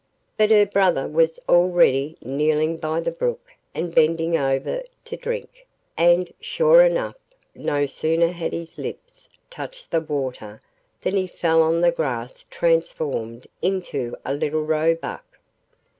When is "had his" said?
8.31-8.79